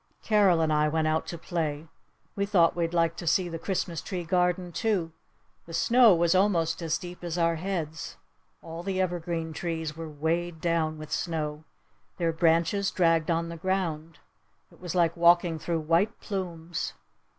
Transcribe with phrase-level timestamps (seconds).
[0.23, 1.87] Carol and I went out to play.
[2.35, 5.11] We thought we'd like to see the Christmas tree garden too.
[5.67, 8.17] The snow was almost as deep as our heads.
[8.63, 11.65] All the evergreen trees were weighed down with snow.
[12.17, 14.17] Their branches dragged on the ground.
[14.71, 16.93] It was like walking through white plumes.